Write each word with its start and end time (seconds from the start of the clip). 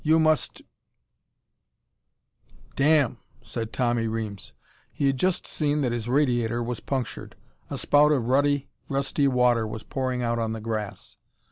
You 0.03 0.17
must" 0.17 0.63
"Damn!" 2.75 3.19
said 3.43 3.71
Tommy 3.71 4.07
Reames. 4.07 4.51
He 4.91 5.05
had 5.05 5.17
just 5.19 5.45
seen 5.45 5.81
that 5.81 5.91
his 5.91 6.09
radiator 6.09 6.63
was 6.63 6.79
punctured. 6.79 7.35
A 7.69 7.77
spout 7.77 8.11
of 8.11 8.25
ruddy, 8.27 8.67
rusty 8.89 9.27
water 9.27 9.67
was 9.67 9.83
pouring 9.83 10.23
out 10.23 10.39
on 10.39 10.53
the 10.53 10.59
grass. 10.59 11.17